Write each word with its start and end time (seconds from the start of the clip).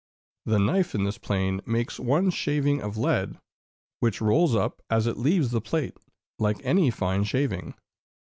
The 0.47 0.57
knife 0.57 0.95
in 0.95 1.03
this 1.03 1.19
plane 1.19 1.61
makes 1.63 1.99
one 1.99 2.31
shaving 2.31 2.81
of 2.81 2.97
lead, 2.97 3.37
which 3.99 4.19
rolls 4.19 4.55
up 4.55 4.81
as 4.89 5.05
it 5.05 5.15
leaves 5.17 5.51
the 5.51 5.61
plate, 5.61 5.95
like 6.39 6.57
any 6.63 6.89
fine 6.89 7.23
shaving. 7.23 7.75